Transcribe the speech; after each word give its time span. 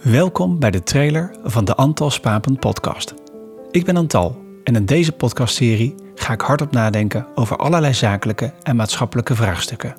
Welkom 0.00 0.58
bij 0.58 0.70
de 0.70 0.82
trailer 0.82 1.34
van 1.42 1.64
de 1.64 1.74
Antal 1.74 2.10
Spapen 2.10 2.58
podcast. 2.58 3.14
Ik 3.70 3.84
ben 3.84 3.96
Antal 3.96 4.42
en 4.64 4.74
in 4.74 4.86
deze 4.86 5.12
podcastserie 5.12 5.94
ga 6.14 6.32
ik 6.32 6.40
hardop 6.40 6.72
nadenken 6.72 7.26
over 7.34 7.56
allerlei 7.56 7.94
zakelijke 7.94 8.52
en 8.62 8.76
maatschappelijke 8.76 9.34
vraagstukken. 9.34 9.94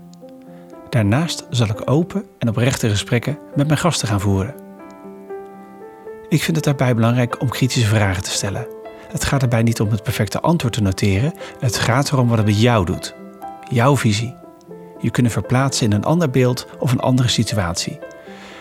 Daarnaast 0.90 1.46
zal 1.50 1.68
ik 1.68 1.90
open 1.90 2.26
en 2.38 2.50
oprechte 2.50 2.90
gesprekken 2.90 3.38
met 3.56 3.68
mijn 3.68 3.80
gasten 3.80 4.08
gaan 4.08 4.20
voeren. 4.20 4.56
Ik 6.30 6.44
vind 6.44 6.56
het 6.56 6.66
daarbij 6.66 6.96
belangrijk 6.96 7.42
om 7.42 7.50
kritische 7.50 7.88
vragen 7.88 8.24
te 8.24 8.32
stellen. 8.32 8.68
Het 9.08 9.26
gaat 9.26 9.40
daarbij 9.40 9.64
niet 9.64 9.82
om 9.82 9.90
het 9.90 10.04
perfecte 10.04 10.40
antwoord 10.40 10.74
te 10.74 10.82
noteren, 10.82 11.34
het 11.60 11.78
gaat 11.78 12.12
erom 12.12 12.28
wat 12.28 12.38
het 12.38 12.48
met 12.48 12.62
jou 12.62 12.86
doet. 12.86 13.16
Jouw 13.70 13.98
visie. 13.98 14.36
Je 15.00 15.12
kunnen 15.12 15.32
verplaatsen 15.32 15.86
in 15.86 15.92
een 15.92 16.04
ander 16.04 16.30
beeld 16.30 16.68
of 16.80 16.92
een 16.92 17.00
andere 17.00 17.28
situatie 17.28 18.00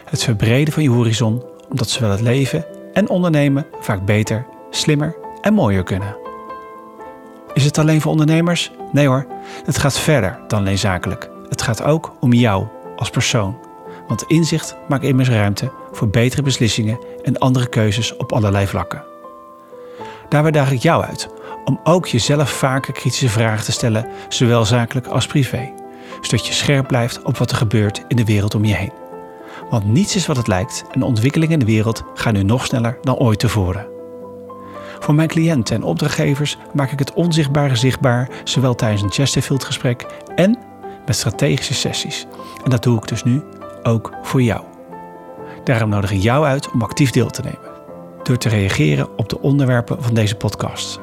het 0.05 0.23
verbreden 0.23 0.73
van 0.73 0.83
je 0.83 0.91
horizon, 0.91 1.43
omdat 1.71 1.89
zowel 1.89 2.11
het 2.11 2.21
leven 2.21 2.65
en 2.93 3.09
ondernemen 3.09 3.67
vaak 3.81 4.05
beter, 4.05 4.47
slimmer 4.71 5.17
en 5.41 5.55
mooier 5.55 5.83
kunnen. 5.83 6.17
Is 7.55 7.65
het 7.65 7.79
alleen 7.79 8.01
voor 8.01 8.11
ondernemers? 8.11 8.73
Nee 8.93 9.07
hoor, 9.07 9.27
het 9.65 9.79
gaat 9.79 9.99
verder 9.99 10.39
dan 10.49 10.59
alleen 10.59 10.79
zakelijk. 10.79 11.31
Het 11.49 11.63
gaat 11.63 11.83
ook 11.83 12.13
om 12.21 12.33
jou 12.33 12.67
als 12.97 13.11
persoon. 13.11 13.59
Want 14.07 14.25
inzicht 14.27 14.77
maakt 14.89 15.05
immers 15.05 15.29
ruimte 15.29 15.73
voor 15.93 16.09
betere 16.09 16.43
beslissingen 16.43 16.99
en 17.23 17.39
andere 17.39 17.69
keuzes 17.69 18.17
op 18.17 18.33
allerlei 18.33 18.67
vlakken. 18.67 19.05
Daarbij 20.29 20.51
daag 20.51 20.71
ik 20.71 20.83
jou 20.83 21.05
uit 21.05 21.29
om 21.65 21.81
ook 21.85 22.07
jezelf 22.07 22.51
vaker 22.51 22.93
kritische 22.93 23.29
vragen 23.29 23.65
te 23.65 23.73
stellen, 23.73 24.07
zowel 24.29 24.65
zakelijk 24.65 25.07
als 25.07 25.27
privé, 25.27 25.73
zodat 26.21 26.47
je 26.47 26.53
scherp 26.53 26.87
blijft 26.87 27.23
op 27.23 27.37
wat 27.37 27.51
er 27.51 27.57
gebeurt 27.57 28.05
in 28.09 28.17
de 28.17 28.25
wereld 28.25 28.55
om 28.55 28.65
je 28.65 28.75
heen. 28.75 29.02
Want 29.71 29.85
niets 29.85 30.17
is 30.17 30.27
wat 30.27 30.37
het 30.37 30.47
lijkt 30.47 30.85
en 30.91 31.01
de 31.01 31.07
ontwikkelingen 31.07 31.53
in 31.53 31.59
de 31.59 31.73
wereld 31.73 32.03
gaan 32.15 32.35
nu 32.35 32.43
nog 32.43 32.67
sneller 32.67 32.99
dan 33.01 33.17
ooit 33.17 33.39
tevoren. 33.39 33.87
Voor 34.99 35.15
mijn 35.15 35.29
cliënten 35.29 35.77
en 35.77 35.83
opdrachtgevers 35.83 36.59
maak 36.75 36.93
ik 36.93 36.99
het 36.99 37.13
onzichtbare 37.13 37.77
zichtbaar, 37.77 38.31
zowel 38.45 38.75
tijdens 38.75 39.03
een 39.03 39.13
Chesterfield 39.13 39.65
gesprek 39.65 40.07
en 40.35 40.59
met 41.07 41.17
strategische 41.17 41.75
sessies. 41.75 42.27
En 42.65 42.71
dat 42.71 42.83
doe 42.83 42.99
ik 42.99 43.09
dus 43.09 43.25
nu 43.25 43.43
ook 43.83 44.13
voor 44.23 44.43
jou. 44.43 44.65
Daarom 45.65 45.89
nodig 45.89 46.13
ik 46.13 46.23
jou 46.23 46.45
uit 46.45 46.71
om 46.71 46.83
actief 46.83 47.11
deel 47.11 47.31
te 47.31 47.43
nemen. 47.43 47.71
Door 48.23 48.37
te 48.37 48.49
reageren 48.49 49.19
op 49.19 49.29
de 49.29 49.41
onderwerpen 49.41 50.03
van 50.03 50.15
deze 50.15 50.37
podcast. 50.37 51.01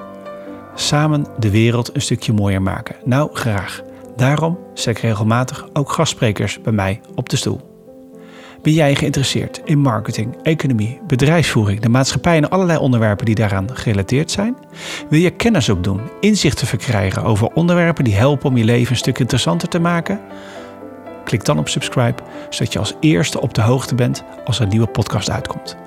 Samen 0.76 1.26
de 1.38 1.50
wereld 1.50 1.95
een 1.95 2.02
stukje 2.02 2.33
mooier 2.33 2.61
maken. 2.61 2.95
Nou, 3.05 3.30
graag. 3.33 3.81
Daarom 4.16 4.59
zet 4.73 4.98
ik 4.98 5.03
regelmatig 5.03 5.67
ook 5.73 5.92
gastsprekers 5.92 6.61
bij 6.61 6.73
mij 6.73 7.02
op 7.16 7.30
de 7.30 7.36
stoel. 7.36 7.69
Ben 8.61 8.73
jij 8.73 8.95
geïnteresseerd 8.95 9.61
in 9.65 9.79
marketing, 9.79 10.35
economie, 10.43 10.99
bedrijfsvoering, 11.07 11.79
de 11.79 11.89
maatschappij 11.89 12.38
en 12.38 12.49
allerlei 12.49 12.79
onderwerpen 12.79 13.25
die 13.25 13.35
daaraan 13.35 13.77
gerelateerd 13.77 14.31
zijn? 14.31 14.57
Wil 15.09 15.19
je 15.19 15.29
kennis 15.29 15.69
opdoen, 15.69 16.02
inzichten 16.19 16.67
verkrijgen 16.67 17.23
over 17.23 17.53
onderwerpen 17.53 18.03
die 18.03 18.15
helpen 18.15 18.49
om 18.49 18.57
je 18.57 18.63
leven 18.63 18.91
een 18.91 18.97
stuk 18.97 19.19
interessanter 19.19 19.67
te 19.67 19.80
maken? 19.80 20.19
Klik 21.23 21.45
dan 21.45 21.59
op 21.59 21.69
subscribe, 21.69 22.23
zodat 22.49 22.73
je 22.73 22.80
als 22.80 22.95
eerste 22.99 23.41
op 23.41 23.53
de 23.53 23.61
hoogte 23.61 23.95
bent 23.95 24.23
als 24.45 24.57
er 24.57 24.63
een 24.63 24.69
nieuwe 24.69 24.87
podcast 24.87 25.30
uitkomt. 25.30 25.77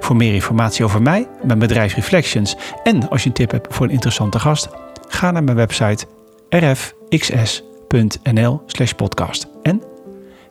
Voor 0.00 0.16
meer 0.16 0.34
informatie 0.34 0.84
over 0.84 1.02
mij, 1.02 1.28
mijn 1.42 1.58
bedrijf 1.58 1.94
Reflections 1.94 2.56
en 2.82 3.08
als 3.08 3.22
je 3.22 3.28
een 3.28 3.34
tip 3.34 3.50
hebt 3.50 3.74
voor 3.74 3.86
een 3.86 3.92
interessante 3.92 4.38
gast, 4.38 4.68
ga 5.08 5.30
naar 5.30 5.44
mijn 5.44 5.56
website 5.56 6.06
rfxs.nl/podcast 6.50 9.46
en 9.62 9.82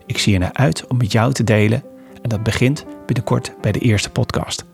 ik 0.06 0.18
zie 0.18 0.34
er 0.34 0.40
naar 0.40 0.54
uit 0.54 0.88
om 0.88 0.98
met 0.98 1.12
jou 1.12 1.34
te 1.34 1.44
delen 1.44 1.84
en 2.22 2.30
dat 2.30 2.44
begint 2.44 2.86
binnenkort 3.06 3.54
bij 3.62 3.72
de 3.72 3.80
eerste 3.80 4.10
podcast. 4.10 4.66